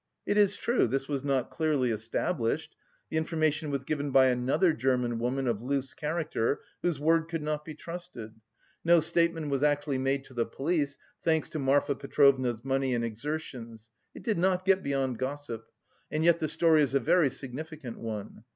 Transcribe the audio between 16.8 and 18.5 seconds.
is a very significant one.